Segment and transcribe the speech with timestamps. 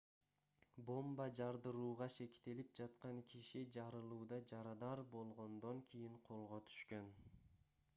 [0.85, 7.11] бомба жардырууга шектелип жаткан киши жарылууда жарадар болгондон кийин колго түшкөн